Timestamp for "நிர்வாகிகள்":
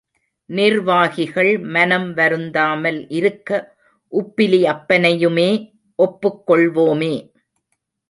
0.49-1.59